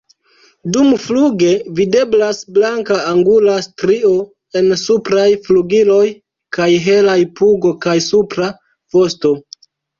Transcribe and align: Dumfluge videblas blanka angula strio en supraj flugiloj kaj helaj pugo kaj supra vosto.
Dumfluge 0.75 1.51
videblas 1.79 2.39
blanka 2.55 2.97
angula 3.11 3.59
strio 3.67 4.15
en 4.63 4.71
supraj 4.87 5.29
flugiloj 5.45 6.01
kaj 6.61 6.71
helaj 6.89 7.21
pugo 7.39 7.75
kaj 7.87 7.99
supra 8.11 8.53
vosto. 8.99 9.37